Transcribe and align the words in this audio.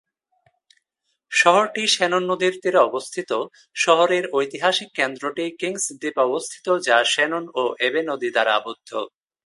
শহরটি 1.31 1.83
শ্যানন 1.87 2.23
নদীর 2.31 2.53
তীরে 2.61 2.79
অবস্থিত, 2.89 3.31
শহরের 3.75 4.23
ঐতিহাসিক 4.33 4.89
কেন্দ্রটি 4.95 5.45
কিংস 5.59 5.85
দ্বীপে 6.01 6.21
অবস্থিত, 6.21 6.67
যা 6.87 6.97
শ্যানন 7.03 7.43
ও 7.55 7.63
অ্যাবে 7.77 8.01
নদী 8.09 8.29
দ্বারা 8.31 8.51
আবদ্ধ। 8.55 8.89